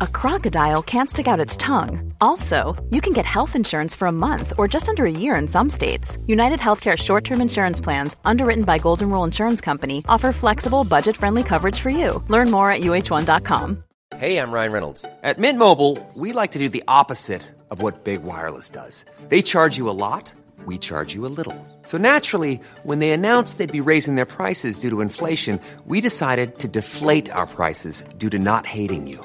a 0.00 0.06
crocodile 0.06 0.82
can't 0.82 1.10
stick 1.10 1.26
out 1.26 1.40
its 1.40 1.56
tongue. 1.56 2.12
Also, 2.20 2.74
you 2.90 3.00
can 3.00 3.12
get 3.12 3.24
health 3.26 3.56
insurance 3.56 3.94
for 3.94 4.06
a 4.06 4.12
month 4.12 4.52
or 4.58 4.68
just 4.68 4.88
under 4.88 5.04
a 5.06 5.10
year 5.10 5.36
in 5.36 5.48
some 5.48 5.70
states. 5.70 6.18
United 6.26 6.60
Healthcare 6.60 6.96
short 6.96 7.24
term 7.24 7.40
insurance 7.40 7.80
plans, 7.80 8.16
underwritten 8.24 8.64
by 8.64 8.78
Golden 8.78 9.10
Rule 9.10 9.24
Insurance 9.24 9.60
Company, 9.60 10.02
offer 10.08 10.32
flexible, 10.32 10.84
budget 10.84 11.16
friendly 11.16 11.42
coverage 11.42 11.80
for 11.80 11.90
you. 11.90 12.22
Learn 12.28 12.50
more 12.50 12.70
at 12.70 12.80
uh1.com. 12.80 13.82
Hey, 14.16 14.38
I'm 14.38 14.52
Ryan 14.52 14.72
Reynolds. 14.72 15.04
At 15.24 15.38
Mint 15.38 15.58
Mobile, 15.58 15.98
we 16.14 16.32
like 16.32 16.52
to 16.52 16.58
do 16.60 16.68
the 16.68 16.84
opposite 16.86 17.42
of 17.70 17.82
what 17.82 18.04
Big 18.04 18.22
Wireless 18.22 18.70
does. 18.70 19.04
They 19.28 19.42
charge 19.42 19.76
you 19.76 19.90
a 19.90 19.98
lot, 20.06 20.32
we 20.66 20.78
charge 20.78 21.14
you 21.14 21.26
a 21.26 21.32
little. 21.38 21.56
So 21.82 21.98
naturally, 21.98 22.60
when 22.84 23.00
they 23.00 23.10
announced 23.10 23.58
they'd 23.58 23.80
be 23.80 23.80
raising 23.80 24.14
their 24.14 24.24
prices 24.24 24.78
due 24.78 24.90
to 24.90 25.00
inflation, 25.00 25.58
we 25.86 26.00
decided 26.00 26.60
to 26.60 26.68
deflate 26.68 27.28
our 27.30 27.46
prices 27.46 28.04
due 28.18 28.30
to 28.30 28.38
not 28.38 28.66
hating 28.66 29.08
you. 29.08 29.24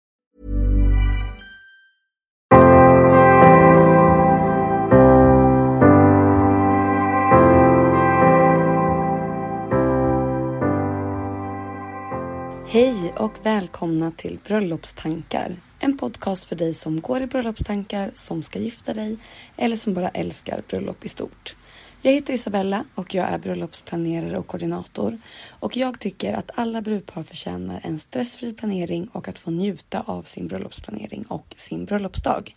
Hej 12.73 13.13
och 13.17 13.45
välkomna 13.45 14.11
till 14.11 14.39
Bröllopstankar. 14.47 15.55
En 15.79 15.97
podcast 15.97 16.45
för 16.45 16.55
dig 16.55 16.73
som 16.73 17.01
går 17.01 17.21
i 17.21 17.27
bröllopstankar, 17.27 18.11
som 18.15 18.43
ska 18.43 18.59
gifta 18.59 18.93
dig 18.93 19.17
eller 19.57 19.75
som 19.75 19.93
bara 19.93 20.09
älskar 20.09 20.63
bröllop 20.67 21.05
i 21.05 21.09
stort. 21.09 21.55
Jag 22.01 22.11
heter 22.11 22.33
Isabella 22.33 22.83
och 22.95 23.15
jag 23.15 23.29
är 23.29 23.37
bröllopsplanerare 23.37 24.37
och 24.37 24.47
koordinator. 24.47 25.17
Och 25.49 25.77
jag 25.77 25.99
tycker 25.99 26.33
att 26.33 26.51
alla 26.55 26.81
brudpar 26.81 27.23
förtjänar 27.23 27.81
en 27.83 27.99
stressfri 27.99 28.53
planering 28.53 29.07
och 29.11 29.27
att 29.27 29.39
få 29.39 29.51
njuta 29.51 30.01
av 30.01 30.23
sin 30.23 30.47
bröllopsplanering 30.47 31.25
och 31.25 31.55
sin 31.57 31.85
bröllopsdag. 31.85 32.55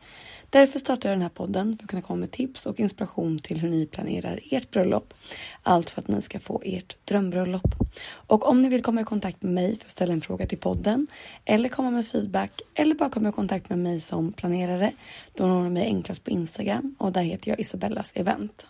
Därför 0.55 0.79
startar 0.79 1.09
jag 1.09 1.19
den 1.19 1.23
här 1.23 1.29
podden 1.29 1.77
för 1.77 1.85
att 1.85 1.91
kunna 1.91 2.03
komma 2.03 2.21
med 2.21 2.31
tips 2.31 2.67
och 2.67 2.81
inspiration 2.81 3.39
till 3.39 3.61
hur 3.61 3.71
ni 3.71 3.87
planerar 3.87 4.41
ert 4.51 4.71
bröllop. 4.71 5.15
Allt 5.63 5.91
för 5.91 6.01
att 6.01 6.09
ni 6.09 6.23
ska 6.23 6.39
få 6.39 6.63
ert 6.65 6.97
drömbröllop. 7.05 7.75
Och 8.07 8.49
om 8.49 8.63
ni 8.63 8.69
vill 8.69 8.83
komma 8.83 9.01
i 9.01 9.05
kontakt 9.05 9.43
med 9.43 9.53
mig 9.53 9.79
för 9.79 9.85
att 9.85 9.91
ställa 9.91 10.13
en 10.13 10.21
fråga 10.21 10.47
till 10.47 10.59
podden 10.59 11.07
eller 11.45 11.69
komma 11.69 11.91
med 11.91 12.07
feedback 12.07 12.61
eller 12.75 12.95
bara 12.95 13.11
komma 13.11 13.29
i 13.29 13.33
kontakt 13.33 13.69
med 13.69 13.79
mig 13.79 14.01
som 14.01 14.33
planerare, 14.33 14.93
då 15.35 15.47
når 15.47 15.63
ni 15.63 15.71
mig 15.71 15.85
enklast 15.85 16.25
på 16.25 16.31
Instagram 16.31 16.95
och 16.99 17.13
där 17.13 17.23
heter 17.23 17.51
jag 17.51 17.61
Isabellas 17.61 18.13
event. 18.15 18.67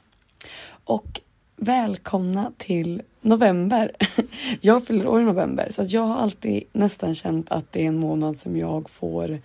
Och 0.84 1.20
välkomna 1.56 2.52
till 2.58 3.02
november. 3.20 3.92
Jag 4.60 4.86
fyller 4.86 5.06
år 5.06 5.20
i 5.20 5.24
november 5.24 5.68
så 5.70 5.84
jag 5.88 6.02
har 6.02 6.16
alltid 6.16 6.64
nästan 6.72 7.14
känt 7.14 7.50
att 7.52 7.72
det 7.72 7.82
är 7.82 7.88
en 7.88 7.98
månad 7.98 8.38
som 8.38 8.56
jag 8.56 8.90
får 8.90 9.40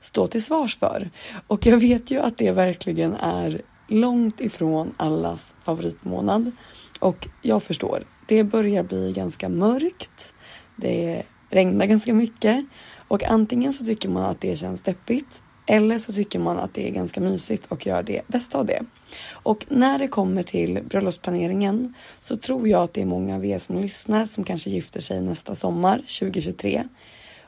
stå 0.00 0.26
till 0.26 0.44
svars 0.44 0.78
för. 0.78 1.10
Och 1.46 1.66
jag 1.66 1.76
vet 1.76 2.10
ju 2.10 2.18
att 2.18 2.38
det 2.38 2.52
verkligen 2.52 3.14
är 3.14 3.62
långt 3.88 4.40
ifrån 4.40 4.94
allas 4.96 5.54
favoritmånad. 5.62 6.52
Och 7.00 7.28
jag 7.42 7.62
förstår, 7.62 8.06
det 8.28 8.44
börjar 8.44 8.82
bli 8.82 9.12
ganska 9.12 9.48
mörkt. 9.48 10.34
Det 10.76 11.22
regnar 11.50 11.86
ganska 11.86 12.14
mycket 12.14 12.64
och 13.08 13.24
antingen 13.24 13.72
så 13.72 13.84
tycker 13.84 14.08
man 14.08 14.24
att 14.24 14.40
det 14.40 14.56
känns 14.56 14.82
deppigt 14.82 15.42
eller 15.66 15.98
så 15.98 16.12
tycker 16.12 16.38
man 16.38 16.58
att 16.58 16.74
det 16.74 16.88
är 16.88 16.92
ganska 16.92 17.20
mysigt 17.20 17.66
och 17.66 17.86
gör 17.86 18.02
det 18.02 18.22
bästa 18.26 18.58
av 18.58 18.66
det. 18.66 18.82
Och 19.30 19.66
när 19.68 19.98
det 19.98 20.08
kommer 20.08 20.42
till 20.42 20.80
bröllopsplaneringen 20.84 21.94
så 22.20 22.36
tror 22.36 22.68
jag 22.68 22.82
att 22.82 22.94
det 22.94 23.02
är 23.02 23.06
många 23.06 23.34
av 23.34 23.44
er 23.44 23.58
som 23.58 23.78
lyssnar 23.78 24.24
som 24.24 24.44
kanske 24.44 24.70
gifter 24.70 25.00
sig 25.00 25.20
nästa 25.20 25.54
sommar 25.54 25.96
2023. 25.96 26.84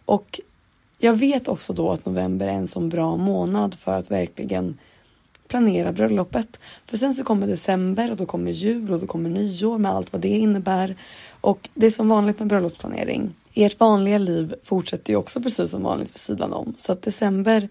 Och 0.05 0.41
jag 1.01 1.15
vet 1.15 1.49
också 1.49 1.73
då 1.73 1.91
att 1.91 2.07
november 2.07 2.47
är 2.47 2.53
en 2.53 2.67
sån 2.67 2.89
bra 2.89 3.17
månad 3.17 3.75
för 3.75 3.95
att 3.95 4.11
verkligen 4.11 4.79
planera 5.49 5.93
bröllopet. 5.93 6.61
För 6.87 6.97
sen 6.97 7.15
så 7.15 7.25
kommer 7.25 7.47
december 7.47 8.11
och 8.11 8.17
då 8.17 8.27
kommer 8.27 8.51
jul 8.51 8.93
och 8.93 9.01
då 9.01 9.07
kommer 9.07 9.31
nyår 9.31 9.79
med 9.79 9.93
allt 9.93 10.13
vad 10.13 10.23
det 10.23 10.29
innebär. 10.29 10.97
Och 11.41 11.69
det 11.75 11.87
är 11.87 11.91
som 11.91 12.09
vanligt 12.09 12.39
med 12.39 12.49
bröllopsplanering. 12.49 13.35
Ert 13.55 13.81
vanliga 13.81 14.19
liv 14.19 14.55
fortsätter 14.63 15.13
ju 15.13 15.17
också 15.17 15.43
precis 15.43 15.71
som 15.71 15.83
vanligt 15.83 16.11
vid 16.11 16.19
sidan 16.19 16.53
om. 16.53 16.75
Så 16.77 16.93
att 16.93 17.03
december 17.03 17.69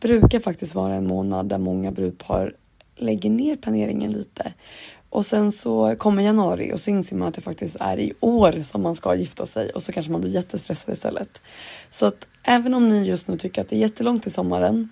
brukar 0.00 0.40
faktiskt 0.40 0.74
vara 0.74 0.94
en 0.94 1.06
månad 1.06 1.46
där 1.46 1.58
många 1.58 1.90
brudpar 1.90 2.54
lägger 2.96 3.30
ner 3.30 3.56
planeringen 3.56 4.12
lite. 4.12 4.52
Och 5.12 5.26
sen 5.26 5.52
så 5.52 5.96
kommer 5.98 6.22
januari 6.22 6.72
och 6.72 6.80
så 6.80 6.90
inser 6.90 7.16
man 7.16 7.28
att 7.28 7.34
det 7.34 7.40
faktiskt 7.40 7.76
är 7.80 7.98
i 7.98 8.12
år 8.20 8.62
som 8.62 8.82
man 8.82 8.94
ska 8.94 9.14
gifta 9.14 9.46
sig 9.46 9.70
och 9.70 9.82
så 9.82 9.92
kanske 9.92 10.12
man 10.12 10.20
blir 10.20 10.30
jättestressad 10.30 10.94
istället. 10.94 11.42
Så 11.90 12.06
att 12.06 12.28
även 12.42 12.74
om 12.74 12.88
ni 12.88 13.06
just 13.06 13.28
nu 13.28 13.38
tycker 13.38 13.60
att 13.60 13.68
det 13.68 13.76
är 13.76 13.80
jättelångt 13.80 14.22
till 14.22 14.32
sommaren 14.32 14.88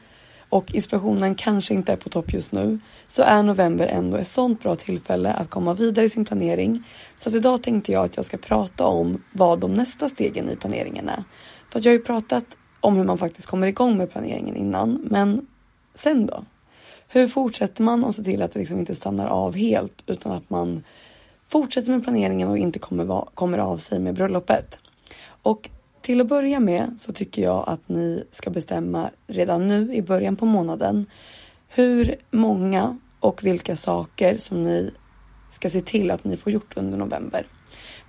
och 0.48 0.74
inspirationen 0.74 1.34
kanske 1.34 1.74
inte 1.74 1.92
är 1.92 1.96
på 1.96 2.08
topp 2.08 2.32
just 2.32 2.52
nu 2.52 2.78
så 3.06 3.22
är 3.22 3.42
november 3.42 3.86
ändå 3.86 4.16
ett 4.16 4.28
sånt 4.28 4.62
bra 4.62 4.76
tillfälle 4.76 5.32
att 5.32 5.50
komma 5.50 5.74
vidare 5.74 6.06
i 6.06 6.08
sin 6.08 6.24
planering. 6.24 6.84
Så 7.16 7.28
att 7.28 7.34
idag 7.34 7.62
tänkte 7.62 7.92
jag 7.92 8.04
att 8.04 8.16
jag 8.16 8.24
ska 8.24 8.36
prata 8.36 8.86
om 8.86 9.22
vad 9.32 9.60
de 9.60 9.74
nästa 9.74 10.08
stegen 10.08 10.50
i 10.50 10.56
planeringen 10.56 11.08
är. 11.08 11.24
För 11.68 11.78
att 11.78 11.84
jag 11.84 11.92
har 11.92 11.98
ju 11.98 12.04
pratat 12.04 12.44
om 12.80 12.96
hur 12.96 13.04
man 13.04 13.18
faktiskt 13.18 13.46
kommer 13.46 13.66
igång 13.66 13.96
med 13.96 14.10
planeringen 14.10 14.56
innan, 14.56 15.06
men 15.10 15.46
sen 15.94 16.26
då? 16.26 16.44
Hur 17.12 17.28
fortsätter 17.28 17.82
man 17.82 18.04
och 18.04 18.14
ser 18.14 18.22
till 18.22 18.42
att 18.42 18.52
det 18.52 18.58
liksom 18.58 18.78
inte 18.78 18.94
stannar 18.94 19.26
av 19.26 19.56
helt 19.56 20.02
utan 20.06 20.32
att 20.32 20.50
man 20.50 20.84
fortsätter 21.46 21.90
med 21.92 22.04
planeringen 22.04 22.48
och 22.48 22.58
inte 22.58 22.78
kommer, 22.78 23.04
va, 23.04 23.28
kommer 23.34 23.58
av 23.58 23.78
sig 23.78 23.98
med 23.98 24.14
bröllopet? 24.14 24.78
Och 25.42 25.70
till 26.02 26.20
att 26.20 26.28
börja 26.28 26.60
med 26.60 26.94
så 26.98 27.12
tycker 27.12 27.42
jag 27.42 27.64
att 27.66 27.88
ni 27.88 28.24
ska 28.30 28.50
bestämma 28.50 29.10
redan 29.26 29.68
nu 29.68 29.94
i 29.94 30.02
början 30.02 30.36
på 30.36 30.46
månaden 30.46 31.06
hur 31.68 32.14
många 32.30 32.98
och 33.20 33.44
vilka 33.44 33.76
saker 33.76 34.36
som 34.36 34.64
ni 34.64 34.90
ska 35.48 35.70
se 35.70 35.80
till 35.80 36.10
att 36.10 36.24
ni 36.24 36.36
får 36.36 36.52
gjort 36.52 36.76
under 36.76 36.98
november. 36.98 37.46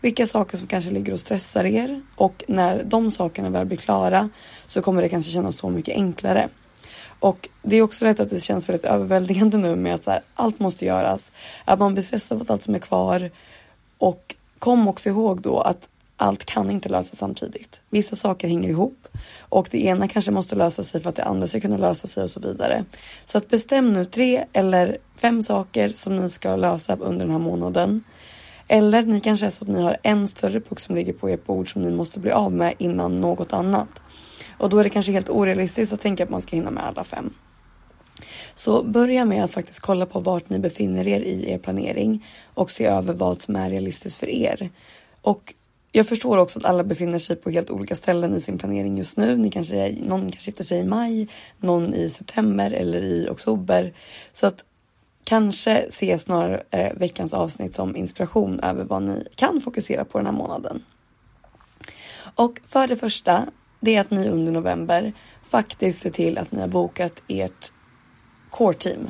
Vilka 0.01 0.27
saker 0.27 0.57
som 0.57 0.67
kanske 0.67 0.91
ligger 0.91 1.13
och 1.13 1.19
stressar 1.19 1.65
er 1.65 2.01
och 2.15 2.43
när 2.47 2.83
de 2.83 3.11
sakerna 3.11 3.49
väl 3.49 3.65
blir 3.65 3.77
klara 3.77 4.29
så 4.67 4.81
kommer 4.81 5.01
det 5.01 5.09
kanske 5.09 5.31
kännas 5.31 5.57
så 5.57 5.69
mycket 5.69 5.95
enklare. 5.95 6.49
Och 7.21 7.49
det 7.61 7.75
är 7.75 7.81
också 7.81 8.05
lätt 8.05 8.19
att 8.19 8.29
det 8.29 8.39
känns 8.39 8.69
väldigt 8.69 8.85
överväldigande 8.85 9.57
nu 9.57 9.75
med 9.75 9.95
att 9.95 10.03
så 10.03 10.11
här, 10.11 10.21
allt 10.33 10.59
måste 10.59 10.85
göras. 10.85 11.31
Att 11.65 11.79
man 11.79 11.93
blir 11.93 12.03
stressad 12.03 12.41
av 12.41 12.51
allt 12.51 12.63
som 12.63 12.75
är 12.75 12.79
kvar. 12.79 13.31
Och 13.97 14.35
kom 14.59 14.87
också 14.87 15.09
ihåg 15.09 15.41
då 15.41 15.59
att 15.59 15.89
allt 16.17 16.45
kan 16.45 16.71
inte 16.71 16.89
lösas 16.89 17.17
samtidigt. 17.17 17.81
Vissa 17.89 18.15
saker 18.15 18.47
hänger 18.47 18.69
ihop 18.69 19.07
och 19.39 19.67
det 19.71 19.85
ena 19.85 20.07
kanske 20.07 20.31
måste 20.31 20.55
lösa 20.55 20.83
sig 20.83 21.01
för 21.01 21.09
att 21.09 21.15
det 21.15 21.23
andra 21.23 21.47
ska 21.47 21.59
kunna 21.59 21.77
lösa 21.77 22.07
sig 22.07 22.23
och 22.23 22.29
så 22.29 22.39
vidare. 22.39 22.85
Så 23.25 23.37
att 23.37 23.47
bestäm 23.49 23.93
nu 23.93 24.05
tre 24.05 24.45
eller 24.53 24.97
fem 25.17 25.43
saker 25.43 25.89
som 25.89 26.15
ni 26.15 26.29
ska 26.29 26.55
lösa 26.55 26.95
under 26.95 27.25
den 27.25 27.31
här 27.31 27.39
månaden. 27.39 28.03
Eller 28.67 29.01
ni 29.01 29.19
kanske 29.19 29.45
är 29.45 29.49
så 29.49 29.63
att 29.63 29.69
ni 29.69 29.81
har 29.81 29.97
en 30.03 30.27
större 30.27 30.59
puck 30.59 30.79
som 30.79 30.95
ligger 30.95 31.13
på 31.13 31.29
ert 31.29 31.45
bord 31.45 31.73
som 31.73 31.81
ni 31.81 31.91
måste 31.91 32.19
bli 32.19 32.31
av 32.31 32.51
med 32.51 32.73
innan 32.77 33.15
något 33.15 33.53
annat. 33.53 33.89
Och 34.57 34.69
då 34.69 34.77
är 34.77 34.83
det 34.83 34.89
kanske 34.89 35.11
helt 35.11 35.29
orealistiskt 35.29 35.93
att 35.93 36.01
tänka 36.01 36.23
att 36.23 36.29
man 36.29 36.41
ska 36.41 36.55
hinna 36.55 36.71
med 36.71 36.83
alla 36.83 37.03
fem. 37.03 37.33
Så 38.55 38.83
börja 38.83 39.25
med 39.25 39.43
att 39.43 39.51
faktiskt 39.51 39.79
kolla 39.79 40.05
på 40.05 40.19
vart 40.19 40.49
ni 40.49 40.59
befinner 40.59 41.07
er 41.07 41.19
i 41.19 41.51
er 41.51 41.57
planering 41.57 42.25
och 42.53 42.71
se 42.71 42.85
över 42.85 43.13
vad 43.13 43.41
som 43.41 43.55
är 43.55 43.69
realistiskt 43.69 44.19
för 44.19 44.29
er. 44.29 44.69
Och 45.21 45.53
jag 45.91 46.07
förstår 46.07 46.37
också 46.37 46.59
att 46.59 46.65
alla 46.65 46.83
befinner 46.83 47.19
sig 47.19 47.35
på 47.35 47.49
helt 47.49 47.69
olika 47.69 47.95
ställen 47.95 48.35
i 48.35 48.41
sin 48.41 48.57
planering 48.57 48.97
just 48.97 49.17
nu. 49.17 49.37
Ni 49.37 49.51
kanske, 49.51 49.95
någon 50.03 50.21
kanske 50.21 50.49
gifter 50.49 50.63
sig 50.63 50.79
i 50.79 50.83
maj, 50.83 51.27
någon 51.57 51.93
i 51.93 52.09
september 52.09 52.71
eller 52.71 53.03
i 53.03 53.27
oktober. 53.29 53.93
Så 54.31 54.47
att 54.47 54.65
kanske 55.23 55.85
se 55.89 56.17
snarare 56.17 56.63
eh, 56.69 56.93
veckans 56.97 57.33
avsnitt 57.33 57.75
som 57.75 57.95
inspiration 57.95 58.59
över 58.59 58.83
vad 58.83 59.03
ni 59.03 59.27
kan 59.35 59.61
fokusera 59.61 60.05
på 60.05 60.17
den 60.17 60.25
här 60.25 60.33
månaden. 60.33 60.83
Och 62.35 62.59
för 62.67 62.87
det 62.87 62.95
första 62.95 63.45
det 63.81 63.95
är 63.95 64.01
att 64.01 64.11
ni 64.11 64.29
under 64.29 64.51
november 64.51 65.13
faktiskt 65.43 66.01
ser 66.01 66.09
till 66.09 66.37
att 66.37 66.51
ni 66.51 66.61
har 66.61 66.67
bokat 66.67 67.23
ert 67.27 67.73
core 68.49 68.73
team. 68.73 69.09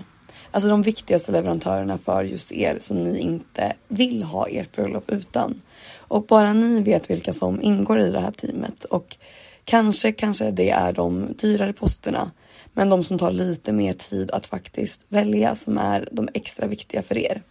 Alltså 0.51 0.69
de 0.69 0.81
viktigaste 0.81 1.31
leverantörerna 1.31 1.97
för 1.97 2.23
just 2.23 2.51
er 2.51 2.77
som 2.81 3.03
ni 3.03 3.19
inte 3.19 3.73
vill 3.87 4.23
ha 4.23 4.47
ert 4.47 4.75
bröllop 4.75 5.11
utan. 5.11 5.61
Och 5.97 6.25
bara 6.25 6.53
ni 6.53 6.81
vet 6.81 7.09
vilka 7.09 7.33
som 7.33 7.61
ingår 7.61 7.99
i 7.99 8.11
det 8.11 8.19
här 8.19 8.31
teamet 8.31 8.83
och 8.83 9.17
kanske, 9.65 10.11
kanske 10.11 10.51
det 10.51 10.69
är 10.69 10.93
de 10.93 11.33
dyrare 11.37 11.73
posterna 11.73 12.31
men 12.73 12.89
de 12.89 13.03
som 13.03 13.17
tar 13.17 13.31
lite 13.31 13.71
mer 13.71 13.93
tid 13.93 14.31
att 14.31 14.45
faktiskt 14.45 15.05
välja 15.09 15.55
som 15.55 15.77
är 15.77 16.09
de 16.11 16.29
extra 16.33 16.67
viktiga 16.67 17.03
för 17.03 17.17
er. 17.17 17.41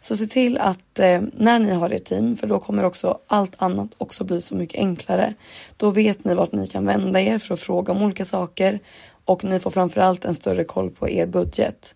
Så 0.00 0.16
se 0.16 0.26
till 0.26 0.58
att 0.58 0.98
eh, 0.98 1.22
när 1.32 1.58
ni 1.58 1.70
har 1.70 1.90
ert 1.90 2.04
team, 2.04 2.36
för 2.36 2.46
då 2.46 2.58
kommer 2.58 2.84
också 2.84 3.18
allt 3.26 3.62
annat 3.62 3.90
också 3.98 4.24
bli 4.24 4.40
så 4.40 4.56
mycket 4.56 4.80
enklare. 4.80 5.34
Då 5.76 5.90
vet 5.90 6.24
ni 6.24 6.34
vart 6.34 6.52
ni 6.52 6.66
kan 6.66 6.86
vända 6.86 7.20
er 7.20 7.38
för 7.38 7.54
att 7.54 7.60
fråga 7.60 7.92
om 7.92 8.02
olika 8.02 8.24
saker 8.24 8.78
och 9.24 9.44
ni 9.44 9.60
får 9.60 9.70
framförallt 9.70 10.24
en 10.24 10.34
större 10.34 10.64
koll 10.64 10.90
på 10.90 11.08
er 11.08 11.26
budget. 11.26 11.94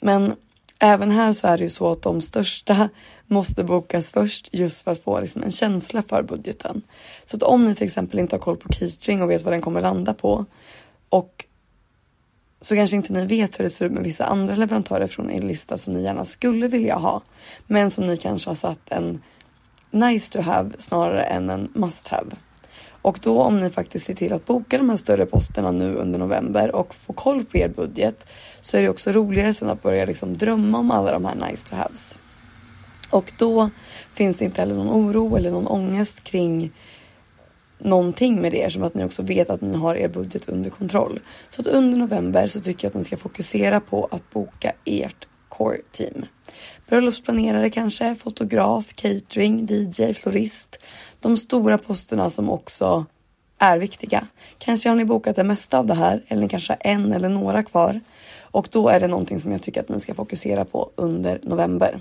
Men 0.00 0.34
även 0.78 1.10
här 1.10 1.32
så 1.32 1.48
är 1.48 1.58
det 1.58 1.64
ju 1.64 1.70
så 1.70 1.92
att 1.92 2.02
de 2.02 2.20
största 2.20 2.88
måste 3.26 3.64
bokas 3.64 4.10
först 4.10 4.48
just 4.52 4.82
för 4.82 4.90
att 4.90 5.02
få 5.02 5.20
liksom 5.20 5.42
en 5.42 5.52
känsla 5.52 6.02
för 6.02 6.22
budgeten. 6.22 6.82
Så 7.24 7.36
att 7.36 7.42
om 7.42 7.64
ni 7.64 7.74
till 7.74 7.86
exempel 7.86 8.18
inte 8.18 8.36
har 8.36 8.40
koll 8.40 8.56
på 8.56 8.68
catering 8.68 9.22
och 9.22 9.30
vet 9.30 9.42
vad 9.42 9.52
den 9.52 9.62
kommer 9.62 9.80
landa 9.80 10.14
på 10.14 10.44
och 11.08 11.39
så 12.60 12.74
kanske 12.74 12.96
inte 12.96 13.12
ni 13.12 13.26
vet 13.26 13.58
hur 13.58 13.64
det 13.64 13.70
ser 13.70 13.84
ut 13.84 13.92
med 13.92 14.02
vissa 14.02 14.24
andra 14.24 14.54
leverantörer 14.54 15.06
från 15.06 15.30
er 15.30 15.42
lista 15.42 15.78
som 15.78 15.94
ni 15.94 16.02
gärna 16.02 16.24
skulle 16.24 16.68
vilja 16.68 16.94
ha, 16.94 17.22
men 17.66 17.90
som 17.90 18.06
ni 18.06 18.16
kanske 18.16 18.50
har 18.50 18.54
satt 18.54 18.80
en 18.90 19.22
nice 19.90 20.32
to 20.32 20.40
have 20.40 20.70
snarare 20.78 21.22
än 21.22 21.50
en 21.50 21.68
must 21.74 22.08
have. 22.08 22.30
Och 23.02 23.18
då 23.22 23.42
om 23.42 23.60
ni 23.60 23.70
faktiskt 23.70 24.06
ser 24.06 24.14
till 24.14 24.32
att 24.32 24.46
boka 24.46 24.78
de 24.78 24.90
här 24.90 24.96
större 24.96 25.26
posterna 25.26 25.70
nu 25.70 25.94
under 25.94 26.18
november 26.18 26.74
och 26.74 26.94
få 26.94 27.12
koll 27.12 27.44
på 27.44 27.58
er 27.58 27.68
budget 27.68 28.26
så 28.60 28.76
är 28.76 28.82
det 28.82 28.88
också 28.88 29.12
roligare 29.12 29.54
sen 29.54 29.70
att 29.70 29.82
börja 29.82 30.04
liksom 30.04 30.36
drömma 30.36 30.78
om 30.78 30.90
alla 30.90 31.12
de 31.12 31.24
här 31.24 31.34
nice 31.34 31.68
to 31.68 31.76
haves. 31.76 32.18
Och 33.10 33.32
då 33.38 33.70
finns 34.12 34.36
det 34.36 34.44
inte 34.44 34.62
heller 34.62 34.74
någon 34.74 34.90
oro 34.90 35.36
eller 35.36 35.50
någon 35.50 35.66
ångest 35.66 36.24
kring 36.24 36.72
någonting 37.84 38.40
med 38.40 38.52
det 38.52 38.72
som 38.72 38.82
att 38.82 38.94
ni 38.94 39.04
också 39.04 39.22
vet 39.22 39.50
att 39.50 39.60
ni 39.60 39.76
har 39.76 39.94
er 39.94 40.08
budget 40.08 40.48
under 40.48 40.70
kontroll. 40.70 41.20
Så 41.48 41.60
att 41.60 41.66
under 41.66 41.98
november 41.98 42.46
så 42.46 42.60
tycker 42.60 42.84
jag 42.84 42.90
att 42.90 42.96
ni 42.96 43.04
ska 43.04 43.16
fokusera 43.16 43.80
på 43.80 44.08
att 44.10 44.30
boka 44.30 44.72
ert 44.84 45.28
core 45.48 45.78
team. 45.92 46.26
Bröllopsplanerare 46.88 47.70
kanske, 47.70 48.14
fotograf, 48.14 48.94
catering, 48.94 49.66
DJ, 49.70 50.14
florist. 50.14 50.78
De 51.20 51.36
stora 51.36 51.78
posterna 51.78 52.30
som 52.30 52.50
också 52.50 53.06
är 53.58 53.78
viktiga. 53.78 54.26
Kanske 54.58 54.88
har 54.88 54.96
ni 54.96 55.04
bokat 55.04 55.36
det 55.36 55.44
mesta 55.44 55.78
av 55.78 55.86
det 55.86 55.94
här 55.94 56.24
eller 56.28 56.42
ni 56.42 56.48
kanske 56.48 56.72
har 56.72 56.92
en 56.92 57.12
eller 57.12 57.28
några 57.28 57.62
kvar 57.62 58.00
och 58.40 58.68
då 58.70 58.88
är 58.88 59.00
det 59.00 59.08
någonting 59.08 59.40
som 59.40 59.52
jag 59.52 59.62
tycker 59.62 59.80
att 59.80 59.88
ni 59.88 60.00
ska 60.00 60.14
fokusera 60.14 60.64
på 60.64 60.90
under 60.96 61.40
november. 61.42 62.00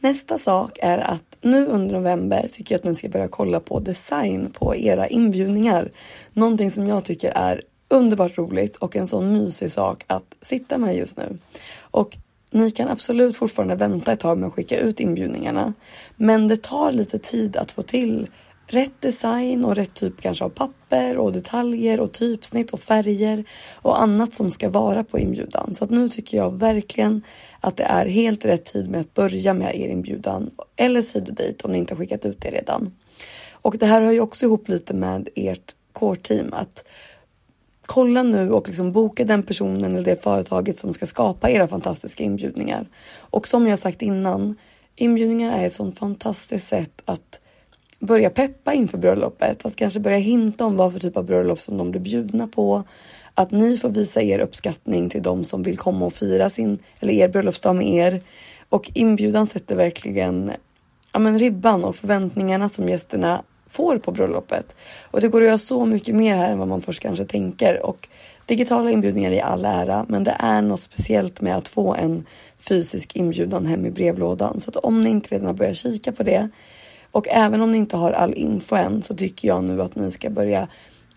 Nästa 0.00 0.38
sak 0.38 0.78
är 0.82 0.98
att 0.98 1.36
nu 1.40 1.66
under 1.66 1.94
november 1.94 2.48
tycker 2.52 2.74
jag 2.74 2.78
att 2.78 2.84
ni 2.84 2.94
ska 2.94 3.08
börja 3.08 3.28
kolla 3.28 3.60
på 3.60 3.80
design 3.80 4.50
på 4.52 4.76
era 4.76 5.08
inbjudningar. 5.08 5.90
Någonting 6.32 6.70
som 6.70 6.88
jag 6.88 7.04
tycker 7.04 7.32
är 7.34 7.62
underbart 7.88 8.38
roligt 8.38 8.76
och 8.76 8.96
en 8.96 9.06
sån 9.06 9.32
mysig 9.32 9.70
sak 9.70 10.04
att 10.06 10.34
sitta 10.42 10.78
med 10.78 10.96
just 10.96 11.16
nu. 11.16 11.38
Och 11.78 12.16
ni 12.50 12.70
kan 12.70 12.88
absolut 12.88 13.36
fortfarande 13.36 13.74
vänta 13.74 14.12
ett 14.12 14.20
tag 14.20 14.38
med 14.38 14.46
att 14.46 14.52
skicka 14.52 14.78
ut 14.78 15.00
inbjudningarna. 15.00 15.72
Men 16.16 16.48
det 16.48 16.62
tar 16.62 16.92
lite 16.92 17.18
tid 17.18 17.56
att 17.56 17.72
få 17.72 17.82
till 17.82 18.28
rätt 18.70 19.00
design 19.00 19.64
och 19.64 19.76
rätt 19.76 19.94
typ 19.94 20.20
kanske 20.20 20.44
av 20.44 20.48
papper 20.48 21.18
och 21.18 21.32
detaljer 21.32 22.00
och 22.00 22.12
typsnitt 22.12 22.70
och 22.70 22.80
färger 22.80 23.44
och 23.74 24.02
annat 24.02 24.34
som 24.34 24.50
ska 24.50 24.70
vara 24.70 25.04
på 25.04 25.18
inbjudan. 25.18 25.74
Så 25.74 25.84
att 25.84 25.90
nu 25.90 26.08
tycker 26.08 26.36
jag 26.36 26.58
verkligen 26.58 27.22
att 27.60 27.76
det 27.76 27.84
är 27.84 28.06
helt 28.06 28.44
rätt 28.44 28.64
tid 28.64 28.90
med 28.90 29.00
att 29.00 29.14
börja 29.14 29.54
med 29.54 29.76
er 29.76 29.88
inbjudan 29.88 30.50
eller 30.76 31.02
sidodejt 31.02 31.64
om 31.64 31.72
ni 31.72 31.78
inte 31.78 31.94
har 31.94 31.98
skickat 31.98 32.24
ut 32.24 32.40
det 32.40 32.50
redan. 32.50 32.92
Och 33.50 33.78
det 33.78 33.86
här 33.86 34.02
hör 34.02 34.12
ju 34.12 34.20
också 34.20 34.46
ihop 34.46 34.68
lite 34.68 34.94
med 34.94 35.28
ert 35.34 35.74
core 35.92 36.20
team 36.20 36.52
att 36.52 36.84
kolla 37.86 38.22
nu 38.22 38.50
och 38.50 38.68
liksom 38.68 38.92
boka 38.92 39.24
den 39.24 39.42
personen 39.42 39.84
eller 39.84 40.02
det 40.02 40.22
företaget 40.22 40.78
som 40.78 40.92
ska 40.92 41.06
skapa 41.06 41.50
era 41.50 41.68
fantastiska 41.68 42.24
inbjudningar. 42.24 42.86
Och 43.16 43.48
som 43.48 43.66
jag 43.66 43.78
sagt 43.78 44.02
innan, 44.02 44.56
inbjudningar 44.96 45.58
är 45.58 45.66
ett 45.66 45.72
sånt 45.72 45.98
fantastiskt 45.98 46.66
sätt 46.66 47.02
att 47.04 47.40
börja 47.98 48.30
peppa 48.30 48.74
inför 48.74 48.98
bröllopet, 48.98 49.66
att 49.66 49.76
kanske 49.76 50.00
börja 50.00 50.18
hinta 50.18 50.64
om 50.64 50.76
vad 50.76 50.92
för 50.92 51.00
typ 51.00 51.16
av 51.16 51.24
bröllop 51.24 51.60
som 51.60 51.78
de 51.78 51.90
blir 51.90 52.00
bjudna 52.00 52.48
på, 52.48 52.84
att 53.34 53.50
ni 53.50 53.76
får 53.76 53.88
visa 53.88 54.22
er 54.22 54.38
uppskattning 54.38 55.10
till 55.10 55.22
de 55.22 55.44
som 55.44 55.62
vill 55.62 55.78
komma 55.78 56.06
och 56.06 56.14
fira 56.14 56.50
sin 56.50 56.78
eller 57.00 57.12
er 57.12 57.28
bröllopsdag 57.28 57.76
med 57.76 57.88
er 57.88 58.20
och 58.68 58.90
inbjudan 58.94 59.46
sätter 59.46 59.76
verkligen 59.76 60.52
ja, 61.12 61.18
men 61.18 61.38
ribban 61.38 61.84
och 61.84 61.96
förväntningarna 61.96 62.68
som 62.68 62.88
gästerna 62.88 63.42
får 63.68 63.98
på 63.98 64.12
bröllopet. 64.12 64.76
Och 65.10 65.20
det 65.20 65.28
går 65.28 65.40
att 65.40 65.46
göra 65.46 65.58
så 65.58 65.86
mycket 65.86 66.14
mer 66.14 66.36
här 66.36 66.50
än 66.50 66.58
vad 66.58 66.68
man 66.68 66.82
först 66.82 67.02
kanske 67.02 67.24
tänker 67.24 67.86
och 67.86 68.08
digitala 68.46 68.90
inbjudningar 68.90 69.30
i 69.30 69.40
all 69.40 69.64
ära, 69.64 70.06
men 70.08 70.24
det 70.24 70.36
är 70.38 70.62
något 70.62 70.80
speciellt 70.80 71.40
med 71.40 71.56
att 71.56 71.68
få 71.68 71.94
en 71.94 72.26
fysisk 72.58 73.16
inbjudan 73.16 73.66
hem 73.66 73.86
i 73.86 73.90
brevlådan. 73.90 74.60
Så 74.60 74.70
att 74.70 74.76
om 74.76 75.00
ni 75.00 75.10
inte 75.10 75.34
redan 75.34 75.46
har 75.46 75.54
börjat 75.54 75.76
kika 75.76 76.12
på 76.12 76.22
det 76.22 76.48
och 77.18 77.28
även 77.30 77.60
om 77.60 77.72
ni 77.72 77.78
inte 77.78 77.96
har 77.96 78.12
all 78.12 78.34
info 78.34 78.76
än 78.76 79.02
så 79.02 79.14
tycker 79.14 79.48
jag 79.48 79.64
nu 79.64 79.82
att 79.82 79.96
ni 79.96 80.10
ska 80.10 80.30
börja 80.30 80.68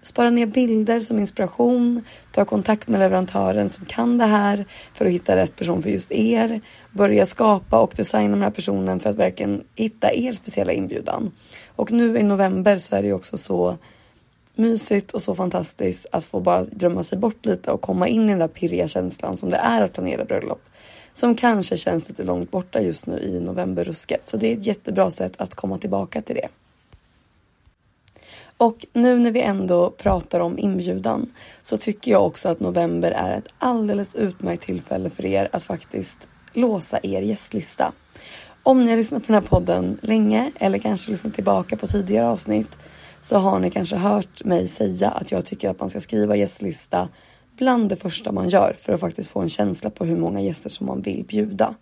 spara 0.01 0.29
ner 0.29 0.45
bilder 0.45 0.99
som 0.99 1.19
inspiration, 1.19 2.03
ta 2.31 2.45
kontakt 2.45 2.87
med 2.87 2.99
leverantören 2.99 3.69
som 3.69 3.85
kan 3.85 4.17
det 4.17 4.25
här 4.25 4.65
för 4.93 5.05
att 5.05 5.11
hitta 5.11 5.35
rätt 5.35 5.55
person 5.55 5.83
för 5.83 5.89
just 5.89 6.11
er, 6.11 6.61
börja 6.91 7.25
skapa 7.25 7.79
och 7.79 7.93
designa 7.95 8.35
den 8.35 8.43
här 8.43 8.51
personen 8.51 8.99
för 8.99 9.09
att 9.09 9.15
verkligen 9.15 9.63
hitta 9.75 10.13
er 10.13 10.31
speciella 10.31 10.71
inbjudan. 10.71 11.31
Och 11.75 11.91
nu 11.91 12.17
i 12.17 12.23
november 12.23 12.77
så 12.77 12.95
är 12.95 13.01
det 13.01 13.07
ju 13.07 13.13
också 13.13 13.37
så 13.37 13.77
mysigt 14.55 15.11
och 15.11 15.21
så 15.21 15.35
fantastiskt 15.35 16.05
att 16.11 16.25
få 16.25 16.39
bara 16.39 16.63
drömma 16.63 17.03
sig 17.03 17.17
bort 17.17 17.45
lite 17.45 17.71
och 17.71 17.81
komma 17.81 18.07
in 18.07 18.25
i 18.25 18.27
den 18.27 18.39
där 18.39 18.47
pirriga 18.47 18.87
känslan 18.87 19.37
som 19.37 19.49
det 19.49 19.57
är 19.57 19.81
att 19.81 19.93
planera 19.93 20.25
bröllop 20.25 20.61
som 21.13 21.35
kanske 21.35 21.77
känns 21.77 22.09
lite 22.09 22.23
långt 22.23 22.51
borta 22.51 22.81
just 22.81 23.07
nu 23.07 23.19
i 23.19 23.39
novemberrusket. 23.39 24.29
Så 24.29 24.37
det 24.37 24.47
är 24.47 24.57
ett 24.57 24.65
jättebra 24.65 25.11
sätt 25.11 25.33
att 25.37 25.55
komma 25.55 25.77
tillbaka 25.77 26.21
till 26.21 26.35
det. 26.35 26.47
Och 28.57 28.85
nu 28.93 29.19
när 29.19 29.31
vi 29.31 29.41
ändå 29.41 29.89
pratar 29.89 30.39
om 30.39 30.59
inbjudan 30.59 31.25
så 31.61 31.77
tycker 31.77 32.11
jag 32.11 32.25
också 32.25 32.49
att 32.49 32.59
november 32.59 33.11
är 33.11 33.37
ett 33.37 33.53
alldeles 33.57 34.15
utmärkt 34.15 34.63
tillfälle 34.63 35.09
för 35.09 35.25
er 35.25 35.49
att 35.51 35.63
faktiskt 35.63 36.27
låsa 36.53 36.99
er 37.03 37.21
gästlista. 37.21 37.93
Om 38.63 38.83
ni 38.83 38.89
har 38.89 38.97
lyssnat 38.97 39.27
på 39.27 39.33
den 39.33 39.41
här 39.41 39.49
podden 39.49 39.97
länge 40.01 40.51
eller 40.59 40.77
kanske 40.77 41.11
lyssnat 41.11 41.33
tillbaka 41.33 41.77
på 41.77 41.87
tidigare 41.87 42.27
avsnitt 42.27 42.77
så 43.21 43.37
har 43.37 43.59
ni 43.59 43.71
kanske 43.71 43.95
hört 43.95 44.43
mig 44.43 44.67
säga 44.67 45.09
att 45.09 45.31
jag 45.31 45.45
tycker 45.45 45.69
att 45.69 45.79
man 45.79 45.89
ska 45.89 45.99
skriva 45.99 46.35
gästlista 46.35 47.09
bland 47.57 47.89
det 47.89 47.95
första 47.95 48.31
man 48.31 48.49
gör 48.49 48.75
för 48.79 48.93
att 48.93 48.99
faktiskt 48.99 49.31
få 49.31 49.39
en 49.39 49.49
känsla 49.49 49.89
på 49.89 50.05
hur 50.05 50.17
många 50.17 50.41
gäster 50.41 50.69
som 50.69 50.87
man 50.87 51.01
vill 51.01 51.25
bjuda. 51.25 51.75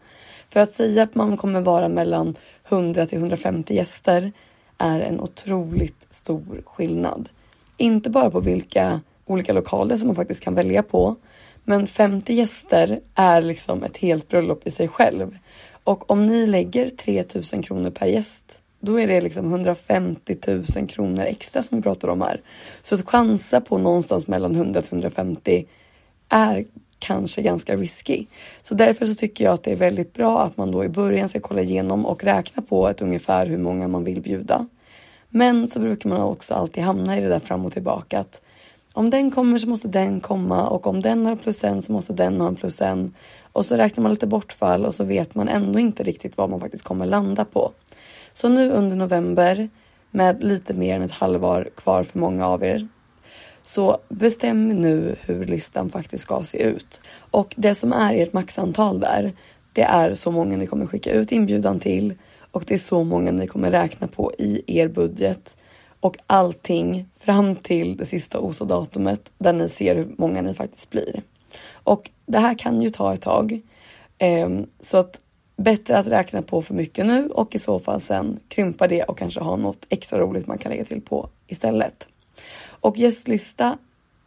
För 0.49 0.59
att 0.59 0.71
säga 0.71 1.03
att 1.03 1.15
man 1.15 1.37
kommer 1.37 1.61
vara 1.61 1.89
mellan 1.89 2.35
100 2.69 3.05
till 3.05 3.17
150 3.17 3.73
gäster 3.73 4.31
är 4.77 5.01
en 5.01 5.21
otroligt 5.21 6.07
stor 6.09 6.61
skillnad. 6.65 7.29
Inte 7.77 8.09
bara 8.09 8.31
på 8.31 8.39
vilka 8.39 9.01
olika 9.25 9.53
lokaler 9.53 9.97
som 9.97 10.07
man 10.07 10.15
faktiskt 10.15 10.43
kan 10.43 10.55
välja 10.55 10.83
på, 10.83 11.15
men 11.63 11.87
50 11.87 12.33
gäster 12.33 12.99
är 13.15 13.41
liksom 13.41 13.83
ett 13.83 13.97
helt 13.97 14.27
bröllop 14.27 14.67
i 14.67 14.71
sig 14.71 14.87
själv. 14.87 15.37
Och 15.83 16.11
om 16.11 16.27
ni 16.27 16.47
lägger 16.47 16.89
3000 16.89 17.61
kronor 17.61 17.89
per 17.89 18.05
gäst, 18.05 18.61
då 18.79 18.99
är 18.99 19.07
det 19.07 19.21
liksom 19.21 19.45
150 19.45 20.37
000 20.47 20.87
kronor 20.87 21.23
extra 21.23 21.61
som 21.61 21.77
vi 21.77 21.81
pratar 21.81 22.07
om 22.07 22.21
här. 22.21 22.41
Så 22.81 22.95
att 22.95 23.09
chansa 23.09 23.61
på 23.61 23.77
någonstans 23.77 24.27
mellan 24.27 24.55
100 24.55 24.81
till 24.81 24.93
150 24.93 25.65
är 26.29 26.65
kanske 26.99 27.41
ganska 27.41 27.75
risky. 27.75 28.25
Så 28.61 28.75
därför 28.75 29.05
så 29.05 29.15
tycker 29.15 29.43
jag 29.43 29.53
att 29.53 29.63
det 29.63 29.71
är 29.71 29.75
väldigt 29.75 30.13
bra 30.13 30.41
att 30.41 30.57
man 30.57 30.71
då 30.71 30.85
i 30.85 30.89
början 30.89 31.29
ska 31.29 31.39
kolla 31.39 31.61
igenom 31.61 32.05
och 32.05 32.23
räkna 32.23 32.61
på 32.61 32.87
ett 32.87 33.01
ungefär 33.01 33.45
hur 33.45 33.57
många 33.57 33.87
man 33.87 34.03
vill 34.03 34.21
bjuda. 34.21 34.67
Men 35.29 35.67
så 35.67 35.79
brukar 35.79 36.09
man 36.09 36.21
också 36.21 36.53
alltid 36.53 36.83
hamna 36.83 37.17
i 37.17 37.21
det 37.21 37.29
där 37.29 37.39
fram 37.39 37.65
och 37.65 37.73
tillbaka 37.73 38.19
att 38.19 38.41
om 38.93 39.09
den 39.09 39.31
kommer 39.31 39.57
så 39.57 39.69
måste 39.69 39.87
den 39.87 40.21
komma 40.21 40.69
och 40.69 40.87
om 40.87 41.01
den 41.01 41.25
har 41.25 41.35
plus 41.35 41.63
en 41.63 41.81
så 41.81 41.91
måste 41.91 42.13
den 42.13 42.41
ha 42.41 42.47
en 42.47 42.55
plus 42.55 42.81
en. 42.81 43.13
Och 43.53 43.65
så 43.65 43.75
räknar 43.75 44.01
man 44.01 44.11
lite 44.11 44.27
bortfall 44.27 44.85
och 44.85 44.95
så 44.95 45.03
vet 45.03 45.35
man 45.35 45.47
ändå 45.47 45.79
inte 45.79 46.03
riktigt 46.03 46.37
vad 46.37 46.49
man 46.49 46.59
faktiskt 46.59 46.83
kommer 46.83 47.05
landa 47.05 47.45
på. 47.45 47.71
Så 48.33 48.49
nu 48.49 48.71
under 48.71 48.95
november 48.95 49.69
med 50.11 50.43
lite 50.43 50.73
mer 50.73 50.95
än 50.95 51.01
ett 51.01 51.11
halvår 51.11 51.69
kvar 51.75 52.03
för 52.03 52.19
många 52.19 52.47
av 52.47 52.63
er 52.63 52.87
så 53.61 53.97
bestäm 54.09 54.67
nu 54.67 55.15
hur 55.21 55.45
listan 55.45 55.89
faktiskt 55.89 56.23
ska 56.23 56.43
se 56.43 56.63
ut. 56.63 57.01
Och 57.31 57.53
det 57.57 57.75
som 57.75 57.93
är 57.93 58.15
ert 58.15 58.33
maxantal 58.33 58.99
där, 58.99 59.33
det 59.73 59.81
är 59.81 60.13
så 60.13 60.31
många 60.31 60.57
ni 60.57 60.67
kommer 60.67 60.85
skicka 60.85 61.11
ut 61.11 61.31
inbjudan 61.31 61.79
till 61.79 62.13
och 62.51 62.63
det 62.67 62.73
är 62.73 62.77
så 62.77 63.03
många 63.03 63.31
ni 63.31 63.47
kommer 63.47 63.71
räkna 63.71 64.07
på 64.07 64.31
i 64.37 64.63
er 64.67 64.87
budget. 64.87 65.57
och 66.01 66.17
allting 66.27 67.09
fram 67.19 67.55
till 67.55 67.97
det 67.97 68.05
sista 68.05 68.39
OSA-datumet 68.39 69.31
där 69.37 69.53
ni 69.53 69.69
ser 69.69 69.95
hur 69.95 70.15
många 70.17 70.41
ni 70.41 70.53
faktiskt 70.53 70.89
blir. 70.89 71.21
Och 71.71 72.09
det 72.25 72.39
här 72.39 72.57
kan 72.57 72.81
ju 72.81 72.89
ta 72.89 73.13
ett 73.13 73.21
tag. 73.21 73.61
Ehm, 74.17 74.67
så 74.79 74.97
att 74.97 75.21
bättre 75.59 75.97
att 75.97 76.07
räkna 76.07 76.41
på 76.41 76.61
för 76.61 76.73
mycket 76.73 77.05
nu 77.05 77.29
och 77.29 77.55
i 77.55 77.59
så 77.59 77.79
fall 77.79 78.01
sen 78.01 78.39
krympa 78.47 78.87
det 78.87 79.03
och 79.03 79.17
kanske 79.17 79.39
ha 79.39 79.55
något 79.55 79.85
extra 79.89 80.19
roligt 80.19 80.47
man 80.47 80.57
kan 80.57 80.71
lägga 80.71 80.85
till 80.85 81.01
på 81.01 81.29
istället. 81.47 82.07
Och 82.81 82.97
gästlista 82.97 83.77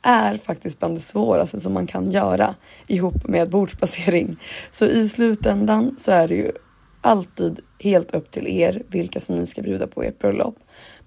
är 0.03 0.37
faktiskt 0.37 0.79
bland 0.79 0.97
det 0.97 1.01
svåraste 1.01 1.61
som 1.61 1.73
man 1.73 1.87
kan 1.87 2.11
göra 2.11 2.55
ihop 2.87 3.29
med 3.29 3.51
bordsplacering. 3.51 4.37
Så 4.71 4.85
i 4.85 5.09
slutändan 5.09 5.95
så 5.99 6.13
är 6.13 6.29
det 6.29 6.35
ju 6.35 6.53
alltid 7.01 7.61
helt 7.79 8.15
upp 8.15 8.31
till 8.31 8.47
er 8.47 8.83
vilka 8.89 9.21
som 9.21 9.35
ni 9.37 9.47
ska 9.47 9.63
bjuda 9.63 9.87
på 9.87 10.03
ert 10.03 10.19
bröllop. 10.19 10.57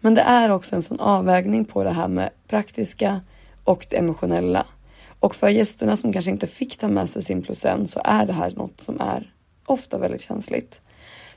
Men 0.02 0.14
det 0.14 0.22
är 0.22 0.50
också 0.50 0.76
en 0.76 0.82
sån 0.82 1.00
avvägning 1.00 1.66
på 1.66 1.84
det 1.84 1.92
här 1.92 2.08
med 2.08 2.30
praktiska 2.48 3.22
och 3.64 3.88
det 3.90 3.98
emotionella. 3.98 4.66
Och 5.20 5.36
för 5.36 5.50
gästerna 5.50 5.98
som 5.98 6.14
kanske 6.14 6.32
inte 6.32 6.48
fick 6.48 6.78
ta 6.78 6.88
med 6.88 7.10
sig 7.10 7.22
sin 7.22 7.42
plus 7.42 7.66
en 7.66 7.88
så 7.88 8.02
är 8.04 8.26
det 8.26 8.34
här 8.34 8.52
något 8.56 8.82
som 8.82 9.02
är 9.02 9.35
ofta 9.66 9.98
väldigt 9.98 10.22
känsligt. 10.22 10.82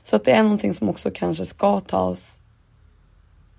Så 0.03 0.15
att 0.15 0.25
det 0.25 0.31
är 0.31 0.43
någonting 0.43 0.73
som 0.73 0.89
också 0.89 1.11
kanske 1.13 1.45
ska 1.45 1.79
tas 1.79 2.41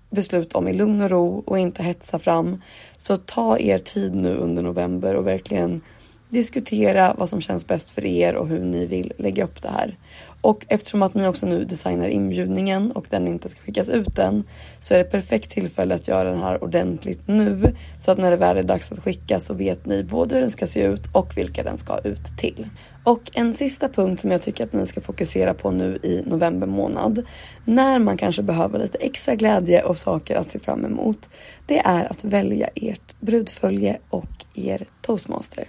beslut 0.09 0.53
om 0.53 0.67
i 0.67 0.73
lugn 0.73 1.01
och 1.01 1.09
ro 1.09 1.43
och 1.45 1.59
inte 1.59 1.83
hetsa 1.83 2.19
fram. 2.19 2.61
Så 2.97 3.17
ta 3.17 3.59
er 3.59 3.77
tid 3.77 4.15
nu 4.15 4.35
under 4.35 4.63
november 4.63 5.15
och 5.15 5.27
verkligen 5.27 5.81
diskutera 6.29 7.15
vad 7.17 7.29
som 7.29 7.41
känns 7.41 7.67
bäst 7.67 7.89
för 7.89 8.05
er 8.05 8.35
och 8.35 8.47
hur 8.47 8.65
ni 8.65 8.85
vill 8.85 9.13
lägga 9.17 9.43
upp 9.43 9.61
det 9.61 9.69
här. 9.69 9.97
Och 10.41 10.65
eftersom 10.67 11.01
att 11.01 11.13
ni 11.13 11.27
också 11.27 11.45
nu 11.45 11.65
designar 11.65 12.07
inbjudningen 12.07 12.91
och 12.91 13.05
den 13.09 13.27
inte 13.27 13.49
ska 13.49 13.61
skickas 13.61 13.89
ut 13.89 14.19
än 14.19 14.43
så 14.79 14.93
är 14.93 14.97
det 14.97 15.03
perfekt 15.03 15.51
tillfälle 15.51 15.95
att 15.95 16.07
göra 16.07 16.29
den 16.29 16.39
här 16.39 16.63
ordentligt 16.63 17.27
nu 17.27 17.75
så 17.99 18.11
att 18.11 18.17
när 18.17 18.31
det 18.31 18.37
väl 18.37 18.57
är 18.57 18.63
dags 18.63 18.91
att 18.91 18.99
skicka 18.99 19.39
så 19.39 19.53
vet 19.53 19.85
ni 19.85 20.03
både 20.03 20.35
hur 20.35 20.41
den 20.41 20.51
ska 20.51 20.67
se 20.67 20.83
ut 20.83 21.03
och 21.13 21.37
vilka 21.37 21.63
den 21.63 21.77
ska 21.77 21.97
ut 21.97 22.37
till. 22.37 22.69
Och 23.03 23.21
en 23.33 23.53
sista 23.53 23.89
punkt 23.89 24.21
som 24.21 24.31
jag 24.31 24.41
tycker 24.41 24.63
att 24.63 24.73
ni 24.73 24.87
ska 24.87 25.01
fokusera 25.01 25.53
på 25.53 25.71
nu 25.71 25.99
i 26.03 26.23
november 26.25 26.67
månad 26.67 27.25
när 27.65 27.99
man 27.99 28.17
kanske 28.17 28.43
behöver 28.43 28.79
lite 28.79 28.97
extra 28.97 29.35
glädje 29.35 29.83
och 29.83 29.97
saker 29.97 30.35
att 30.35 30.51
se 30.51 30.59
fram 30.59 30.85
emot. 30.85 31.29
Det 31.65 31.79
är 31.79 32.11
att 32.11 32.23
välja 32.23 32.69
ert 32.75 33.19
brudfölje 33.19 33.99
och 34.09 34.45
er 34.53 34.87
toastmaster. 35.01 35.67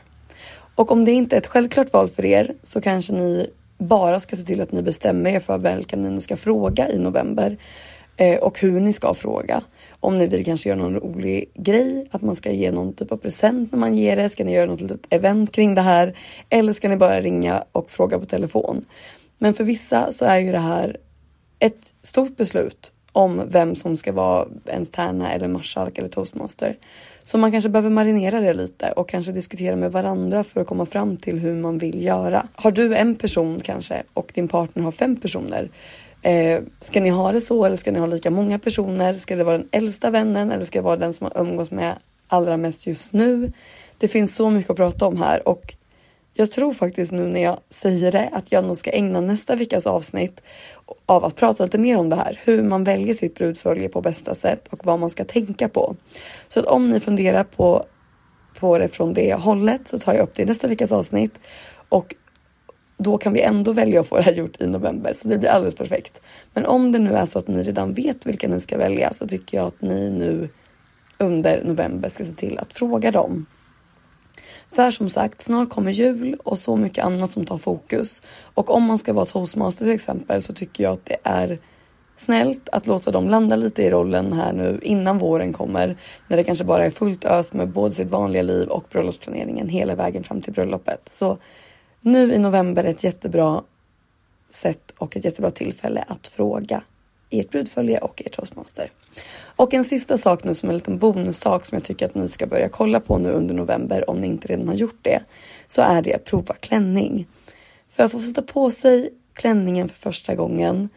Och 0.75 0.91
om 0.91 1.05
det 1.05 1.13
inte 1.13 1.37
är 1.37 1.41
ett 1.41 1.47
självklart 1.47 1.93
val 1.93 2.09
för 2.09 2.25
er 2.25 2.55
så 2.63 2.81
kanske 2.81 3.13
ni 3.13 3.47
bara 3.79 4.21
ska 4.21 4.37
se 4.37 4.43
till 4.43 4.61
att 4.61 4.73
ni 4.73 4.83
bestämmer 4.83 5.31
er 5.31 5.41
för 5.41 5.59
vilka 5.59 5.97
ni 5.97 6.11
nu 6.11 6.21
ska 6.21 6.37
fråga 6.37 6.89
i 6.89 6.99
november 6.99 7.59
Eh, 8.17 8.39
och 8.39 8.61
hur 8.61 8.81
ni 8.81 8.93
ska 8.93 9.15
fråga. 9.15 9.63
Om 10.01 10.19
ni 10.19 10.27
vill 10.27 10.45
kanske 10.45 10.69
göra 10.69 10.79
någon 10.79 10.97
rolig 10.97 11.51
grej, 11.55 12.09
att 12.11 12.23
man 12.23 12.37
ska 12.37 12.53
ge 12.53 12.71
någon 12.73 12.93
typ 12.93 13.13
av 13.13 13.17
present 13.17 13.73
när 13.73 13.79
man 13.79 13.97
ger 13.97 14.17
det. 14.17 14.29
Ska 14.29 14.45
ni 14.45 14.53
göra 14.55 14.67
något 14.67 14.81
litet 14.81 15.07
event 15.11 15.53
kring 15.53 15.75
det 15.75 15.83
här? 15.83 16.17
Eller 16.51 16.73
ska 16.73 16.89
ni 16.89 16.97
bara 16.97 17.21
ringa 17.21 17.65
och 17.73 17.91
fråga 17.91 18.19
på 18.19 18.25
telefon? 18.25 18.85
Men 19.39 19.55
för 19.55 19.65
vissa 19.65 20.13
så 20.13 20.25
är 20.25 20.39
ju 20.39 20.53
det 20.53 20.59
här 20.59 20.97
ett 21.59 21.95
stort 22.03 22.37
beslut 22.37 22.93
om 23.13 23.43
vem 23.49 23.75
som 23.75 23.97
ska 23.97 24.13
vara 24.13 24.49
ens 24.67 24.91
tärna 24.91 25.33
eller 25.33 25.49
marskalk 25.49 25.99
eller 25.99 26.09
toastmaster. 26.09 26.77
Så 27.25 27.39
man 27.39 27.53
kanske 27.53 27.71
behöver 27.71 27.91
marinera 27.91 28.41
det 28.41 28.55
lite 28.55 28.93
och 28.93 29.09
kanske 29.09 29.33
diskutera 29.33 29.77
med 29.77 29.93
varandra 29.93 30.45
för 30.45 30.61
att 30.61 30.67
komma 30.67 30.87
fram 30.87 31.17
till 31.17 31.39
hur 31.39 31.55
man 31.55 31.79
vill 31.79 32.05
göra. 32.05 32.47
Har 32.55 32.71
du 32.71 32.95
en 32.95 33.17
person 33.17 33.61
kanske 33.61 34.03
och 34.15 34.33
din 34.35 34.49
partner 34.49 34.83
har 34.83 34.93
fem 34.93 35.17
personer. 35.17 35.69
Eh, 36.23 36.63
ska 36.79 37.01
ni 37.01 37.11
ha 37.11 37.33
det 37.33 37.41
så 37.41 37.65
eller 37.65 37.77
ska 37.77 37.93
ni 37.93 37.99
ha 37.99 38.07
lika 38.07 38.31
många 38.31 38.59
personer? 38.59 39.15
Ska 39.15 39.37
det 39.37 39.45
vara 39.45 39.59
den 39.59 39.69
äldsta 39.73 40.11
vännen 40.11 40.53
eller 40.53 40.65
ska 40.65 40.79
det 40.79 40.85
vara 40.85 40.97
den 40.97 41.13
som 41.13 41.25
har 41.25 41.43
umgås 41.43 41.71
med 41.71 41.99
allra 42.29 42.57
mest 42.57 42.87
just 42.87 43.13
nu? 43.13 43.53
Det 43.99 44.09
finns 44.09 44.37
så 44.37 44.51
mycket 44.51 44.71
att 44.71 44.77
prata 44.77 45.07
om 45.07 45.17
här 45.17 45.49
och 45.49 45.75
jag 46.35 46.51
tror 46.51 46.73
faktiskt 46.73 47.13
nu 47.13 47.27
när 47.27 47.43
jag 47.43 47.59
säger 47.71 48.13
det 48.13 48.31
att 48.33 48.53
jag 48.53 48.65
nog 48.65 48.77
ska 48.77 48.91
ägna 48.91 49.21
nästa 49.21 49.57
veckas 49.57 49.87
avsnitt 49.87 50.43
av 51.07 51.25
att 51.25 51.37
prata 51.37 51.65
lite 51.65 51.79
mer 51.79 51.99
om 51.99 52.09
det 52.09 52.17
här. 52.17 52.41
Hur 52.45 52.63
man 52.63 52.85
väljer 52.85 53.15
sitt 53.15 53.35
brudfölje 53.35 53.89
på 53.89 54.01
bästa 54.01 54.35
sätt 54.35 54.69
och 54.71 54.87
vad 54.87 54.99
man 54.99 55.11
ska 55.11 55.25
tänka 55.25 55.69
på. 55.69 55.97
Så 56.49 56.61
att 56.61 56.67
om 56.67 56.91
ni 56.91 57.01
funderar 57.01 57.45
på, 57.45 57.85
på 58.61 58.79
det 58.79 58.89
från 58.89 59.13
det 59.15 59.35
hållet 59.35 59.89
så 59.89 59.99
tar 59.99 60.15
jag 60.15 60.23
upp 60.23 60.35
det 60.35 60.43
i 60.43 60.47
nästa 60.47 60.69
veckas 60.69 60.93
avsnitt 60.93 61.41
och 61.89 62.15
då 63.03 63.19
kan 63.19 63.33
vi 63.33 63.41
ändå 63.41 63.73
välja 63.73 64.01
att 64.01 64.09
få 64.09 64.17
det 64.17 64.23
här 64.23 64.33
gjort 64.33 64.61
i 64.61 64.67
november 64.67 65.13
så 65.15 65.29
det 65.29 65.39
blir 65.39 65.51
alldeles 65.51 65.75
perfekt. 65.75 66.21
Men 66.55 66.67
om 66.67 66.93
det 66.93 66.99
nu 66.99 67.15
är 67.15 67.27
så 67.27 67.39
att 67.39 67.49
ni 67.49 67.63
redan 67.63 67.95
vet 67.95 68.27
vilka 68.27 68.49
ni 68.49 68.61
ska 68.61 68.79
välja 68.79 69.13
så 69.13 69.27
tycker 69.27 69.57
jag 69.57 69.67
att 69.67 69.83
ni 69.83 70.11
nu 70.11 70.49
under 71.19 71.65
november 71.65 72.09
ska 72.09 72.25
se 72.25 72.35
till 72.35 72.59
att 72.59 72.73
fråga 72.73 73.11
dem 73.11 73.47
för 74.75 74.91
som 74.91 75.09
sagt, 75.09 75.41
snart 75.41 75.71
kommer 75.71 75.91
jul 75.91 76.37
och 76.45 76.59
så 76.59 76.77
mycket 76.77 77.05
annat 77.05 77.31
som 77.31 77.45
tar 77.45 77.59
fokus. 77.59 78.23
Och 78.55 78.71
om 78.71 78.83
man 78.83 78.99
ska 78.99 79.13
vara 79.13 79.25
toastmaster 79.25 79.85
till 79.85 79.95
exempel 79.95 80.43
så 80.43 80.53
tycker 80.53 80.85
jag 80.85 80.93
att 80.93 81.07
det 81.07 81.17
är 81.23 81.59
snällt 82.17 82.69
att 82.69 82.87
låta 82.87 83.11
dem 83.11 83.29
landa 83.29 83.57
lite 83.57 83.83
i 83.83 83.91
rollen 83.91 84.33
här 84.33 84.53
nu 84.53 84.81
innan 84.83 85.19
våren 85.19 85.53
kommer. 85.53 85.97
När 86.29 86.37
det 86.37 86.45
kanske 86.45 86.65
bara 86.65 86.87
är 86.87 86.91
fullt 86.91 87.25
ös 87.25 87.53
med 87.53 87.69
både 87.69 87.95
sitt 87.95 88.11
vanliga 88.11 88.43
liv 88.43 88.69
och 88.69 88.85
bröllopsplaneringen 88.91 89.69
hela 89.69 89.95
vägen 89.95 90.25
fram 90.25 90.41
till 90.41 90.53
bröllopet. 90.53 91.09
Så 91.09 91.39
nu 92.03 92.33
i 92.33 92.39
november 92.39 92.85
är 92.85 92.89
ett 92.89 93.05
jättebra 93.05 93.63
sätt 94.51 94.93
och 94.99 95.17
ett 95.17 95.25
jättebra 95.25 95.51
tillfälle 95.51 96.05
att 96.09 96.27
fråga 96.27 96.83
ert 97.31 97.51
brudfölje 97.51 97.99
och 97.99 98.23
ert 98.27 98.33
toastmaster. 98.33 98.91
Och 99.57 99.75
en 99.75 99.85
sista 99.85 100.19
sak 100.19 100.45
nu 100.45 100.55
som 100.55 100.69
en 100.69 100.75
liten 100.75 100.99
bonussak 100.99 101.67
som 101.67 101.77
jag 101.77 101.85
tycker 101.85 102.07
att 102.07 102.15
ni 102.15 102.29
ska 102.29 102.47
börja 102.47 102.69
kolla 102.69 103.01
på 103.01 103.19
nu 103.19 103.31
under 103.31 103.55
november 103.55 104.11
om 104.11 104.21
ni 104.21 104.27
inte 104.27 104.49
redan 104.49 104.69
har 104.69 104.75
gjort 104.75 104.99
det. 105.03 105.23
Så 105.67 105.83
är 105.83 106.03
det 106.03 106.15
att 106.15 106.25
prova 106.25 106.55
klänning. 106.55 107.27
För 107.89 108.03
att 108.03 108.13
få 108.13 108.21
sätta 108.21 108.43
på 108.43 108.71
sig 108.71 109.11
klänningen 109.33 109.89
för 109.89 109.97
första 109.97 110.35
gången. 110.35 110.89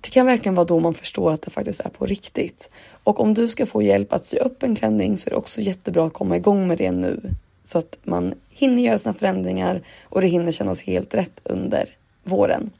Det 0.00 0.10
kan 0.10 0.26
verkligen 0.26 0.54
vara 0.54 0.66
då 0.66 0.80
man 0.80 0.94
förstår 0.94 1.32
att 1.32 1.42
det 1.42 1.50
faktiskt 1.50 1.80
är 1.80 1.88
på 1.88 2.06
riktigt. 2.06 2.70
Och 3.04 3.20
om 3.20 3.34
du 3.34 3.48
ska 3.48 3.66
få 3.66 3.82
hjälp 3.82 4.12
att 4.12 4.24
sy 4.24 4.36
upp 4.36 4.62
en 4.62 4.76
klänning 4.76 5.18
så 5.18 5.28
är 5.28 5.30
det 5.30 5.36
också 5.36 5.60
jättebra 5.60 6.06
att 6.06 6.12
komma 6.12 6.36
igång 6.36 6.68
med 6.68 6.78
det 6.78 6.90
nu. 6.90 7.20
Så 7.64 7.78
att 7.78 7.98
man 8.02 8.34
hinner 8.50 8.82
göra 8.82 8.98
sina 8.98 9.14
förändringar 9.14 9.82
och 10.04 10.20
det 10.20 10.26
hinner 10.26 10.52
kännas 10.52 10.82
helt 10.82 11.14
rätt 11.14 11.40
under 11.44 11.88
våren. 12.24 12.70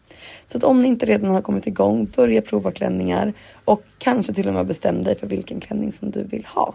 Så 0.47 0.59
att 0.59 0.65
om 0.65 0.83
ni 0.83 0.89
inte 0.89 1.07
redan 1.07 1.31
har 1.31 1.43
kommit 1.43 1.67
igång, 1.67 2.09
börja 2.17 2.43
prova 2.43 2.73
klänningar 2.73 3.33
och 3.65 3.83
kanske 3.99 4.35
till 4.35 4.49
och 4.49 4.55
med 4.55 4.67
bestäm 4.67 5.03
dig 5.03 5.19
för 5.19 5.27
vilken 5.27 5.61
klänning 5.61 5.93
som 5.93 6.11
du 6.11 6.25
vill 6.25 6.45
ha. 6.45 6.75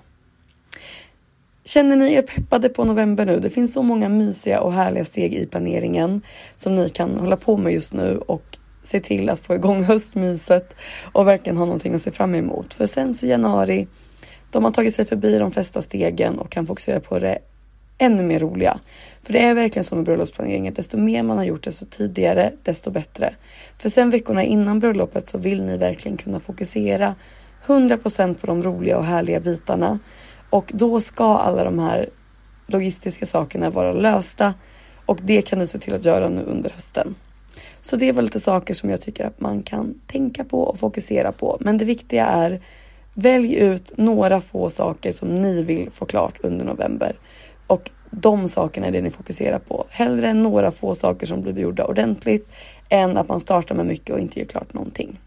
Känner 1.66 1.96
ni 1.96 2.14
er 2.14 2.22
peppade 2.22 2.70
på 2.70 2.86
november 2.86 3.26
nu? 3.26 3.40
Det 3.40 3.50
finns 3.50 3.74
så 3.74 3.84
många 3.84 4.10
mysiga 4.10 4.62
och 4.62 4.74
härliga 4.74 5.06
steg 5.06 5.34
i 5.34 5.46
planeringen 5.46 6.22
som 6.56 6.76
ni 6.76 6.90
kan 6.90 7.18
hålla 7.20 7.38
på 7.38 7.58
med 7.58 7.74
just 7.74 7.94
nu 7.94 8.18
och 8.18 8.58
se 8.84 9.00
till 9.00 9.30
att 9.30 9.40
få 9.40 9.56
igång 9.56 9.84
höstmyset 9.84 10.76
och 11.14 11.28
verkligen 11.28 11.58
ha 11.58 11.66
någonting 11.66 11.94
att 11.94 12.02
se 12.02 12.12
fram 12.12 12.36
emot. 12.36 12.74
För 12.74 12.86
sen 12.86 13.14
så 13.14 13.26
januari, 13.26 13.88
de 14.52 14.64
har 14.64 14.72
tagit 14.72 14.96
sig 14.96 15.06
förbi 15.06 15.38
de 15.38 15.52
flesta 15.52 15.82
stegen 15.82 16.40
och 16.40 16.52
kan 16.52 16.66
fokusera 16.66 17.00
på 17.00 17.20
det 17.20 17.40
ännu 17.98 18.24
mer 18.24 18.40
roliga. 18.40 18.80
För 19.24 19.34
det 19.34 19.40
är 19.40 19.54
verkligen 19.54 19.84
så 19.84 19.96
med 19.96 20.06
bröllopsplaneringen, 20.06 20.74
desto 20.74 20.98
mer 20.98 21.24
man 21.24 21.38
har 21.38 21.46
gjort 21.46 21.64
desto 21.64 21.86
tidigare, 21.86 22.52
desto 22.64 22.92
bättre. 22.92 23.36
För 23.78 23.90
sen 23.90 24.10
veckorna 24.10 24.44
innan 24.44 24.80
bröllopet 24.80 25.30
så 25.30 25.38
vill 25.38 25.64
ni 25.64 25.78
verkligen 25.78 26.18
kunna 26.18 26.40
fokusera 26.40 27.16
100% 27.66 28.34
på 28.34 28.48
de 28.48 28.64
roliga 28.64 28.98
och 28.98 29.06
härliga 29.06 29.40
bitarna. 29.40 30.00
Och 30.50 30.72
då 30.74 31.00
ska 31.00 31.38
alla 31.38 31.64
de 31.64 31.80
här 31.80 32.10
logistiska 32.68 33.26
sakerna 33.26 33.70
vara 33.70 33.94
lösta 33.94 34.54
och 35.06 35.20
det 35.24 35.42
kan 35.42 35.60
ni 35.60 35.68
se 35.68 35.78
till 35.78 35.94
att 35.94 36.06
göra 36.06 36.30
nu 36.30 36.44
under 36.44 36.70
hösten. 36.70 37.16
Så 37.82 37.96
det 37.96 38.12
var 38.12 38.22
lite 38.22 38.40
saker 38.40 38.74
som 38.74 38.90
jag 38.90 39.02
tycker 39.02 39.26
att 39.26 39.42
man 39.42 39.64
kan 39.64 39.94
tänka 40.08 40.44
på 40.44 40.62
och 40.62 40.80
fokusera 40.80 41.32
på. 41.32 41.58
Men 41.60 41.78
det 41.78 41.86
viktiga 41.86 42.26
är 42.26 42.62
välj 43.14 43.56
ut 43.56 43.98
några 43.98 44.42
få 44.42 44.70
saker 44.70 45.12
som 45.12 45.42
ni 45.42 45.64
vill 45.64 45.92
få 45.92 46.06
klart 46.06 46.36
under 46.44 46.66
november 46.66 47.16
och 47.68 47.92
de 48.12 48.50
sakerna 48.50 48.88
är 48.88 48.92
det 48.92 49.02
ni 49.02 49.12
fokuserar 49.12 49.60
på. 49.60 49.86
Hellre 49.90 50.34
några 50.34 50.72
få 50.72 50.96
saker 50.96 51.28
som 51.28 51.42
blir 51.42 51.60
gjorda 51.60 51.86
ordentligt 51.86 52.50
än 52.90 53.18
att 53.18 53.30
man 53.30 53.40
startar 53.40 53.76
med 53.76 53.86
mycket 53.86 54.10
och 54.10 54.20
inte 54.20 54.40
gör 54.40 54.46
klart 54.48 54.74
någonting. 54.74 55.20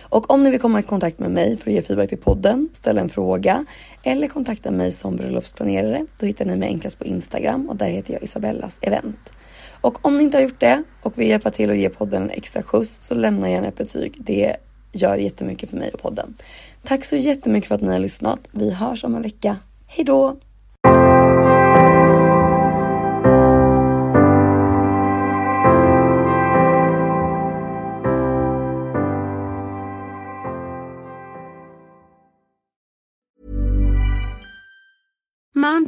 Och 0.00 0.30
om 0.30 0.44
ni 0.44 0.50
vill 0.50 0.60
komma 0.60 0.80
i 0.80 0.82
kontakt 0.82 1.18
med 1.18 1.30
mig 1.30 1.56
för 1.56 1.70
att 1.70 1.74
ge 1.74 1.82
feedback 1.82 2.08
till 2.08 2.18
podden, 2.18 2.68
ställa 2.72 3.00
en 3.00 3.08
fråga 3.08 3.64
eller 4.02 4.28
kontakta 4.28 4.70
mig 4.70 4.92
som 4.92 5.16
bröllopsplanerare, 5.16 6.06
då 6.20 6.26
hittar 6.26 6.44
ni 6.44 6.56
mig 6.56 6.68
enklast 6.68 6.98
på 6.98 7.04
Instagram 7.04 7.68
och 7.68 7.76
där 7.76 7.90
heter 7.90 8.12
jag 8.12 8.22
Isabellas 8.22 8.78
event. 8.82 9.30
Och 9.80 10.04
om 10.04 10.16
ni 10.16 10.22
inte 10.22 10.36
har 10.36 10.42
gjort 10.42 10.60
det 10.60 10.82
och 11.02 11.18
vill 11.18 11.28
hjälpa 11.28 11.50
till 11.50 11.70
att 11.70 11.76
ge 11.76 11.88
podden 11.88 12.22
en 12.22 12.30
extra 12.30 12.62
skjuts 12.62 12.98
så 13.00 13.14
lämna 13.14 13.50
gärna 13.50 13.68
ett 13.68 13.76
betyg. 13.76 14.14
Det 14.18 14.56
gör 14.92 15.16
jättemycket 15.16 15.70
för 15.70 15.76
mig 15.76 15.90
och 15.90 16.02
podden. 16.02 16.34
Tack 16.84 17.04
så 17.04 17.16
jättemycket 17.16 17.68
för 17.68 17.74
att 17.74 17.80
ni 17.80 17.92
har 17.92 17.98
lyssnat. 17.98 18.40
Vi 18.52 18.70
hörs 18.70 19.04
om 19.04 19.14
en 19.14 19.22
vecka. 19.22 19.56
Hej 19.86 20.04